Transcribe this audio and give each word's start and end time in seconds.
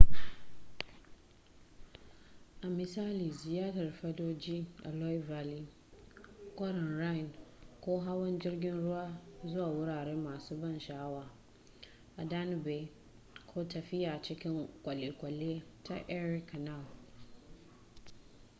a 2.61 2.67
misali 2.77 3.27
ziyartar 3.39 3.91
fadoji 3.99 4.57
a 4.83 4.89
loire 4.91 5.19
valley 5.29 5.63
kwarin 6.55 6.89
rhine 6.99 7.31
ko 7.83 7.99
hawan 8.05 8.39
jirgin 8.41 8.77
ruwa 8.83 9.03
zuwa 9.49 9.67
wurare 9.75 10.15
masu 10.27 10.53
ban 10.61 10.79
sha'awa 10.79 11.23
a 12.17 12.25
danube 12.25 12.91
ko 13.53 13.57
tafiya 13.63 14.21
cikin 14.21 14.67
kwalekwale 14.83 15.63
ta 15.85 15.95
erie 16.15 16.41
canal 16.49 16.85